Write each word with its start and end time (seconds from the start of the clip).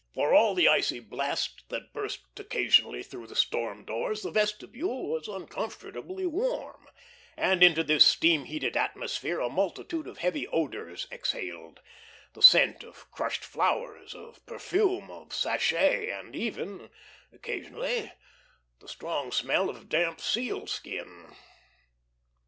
For 0.15 0.33
all 0.33 0.55
the 0.55 0.67
icy 0.67 0.99
blasts 0.99 1.63
that 1.69 1.93
burst 1.93 2.23
occasionally 2.39 3.03
through 3.03 3.27
the 3.27 3.35
storm 3.35 3.85
doors, 3.85 4.23
the 4.23 4.31
vestibule 4.31 5.07
was 5.11 5.27
uncomfortably 5.27 6.25
warm, 6.25 6.89
and 7.37 7.61
into 7.61 7.83
this 7.83 8.03
steam 8.03 8.45
heated 8.45 8.75
atmosphere 8.75 9.39
a 9.39 9.47
multitude 9.47 10.07
of 10.07 10.17
heavy 10.17 10.47
odours 10.47 11.05
exhaled 11.11 11.81
the 12.33 12.41
scent 12.41 12.83
of 12.83 13.11
crushed 13.11 13.43
flowers, 13.45 14.15
of 14.15 14.43
perfume, 14.47 15.11
of 15.11 15.35
sachet, 15.35 16.09
and 16.09 16.35
even 16.35 16.89
occasionally 17.31 18.11
the 18.79 18.87
strong 18.87 19.31
smell 19.31 19.69
of 19.69 19.87
damp 19.87 20.19
seal 20.19 20.65
skin. 20.65 21.35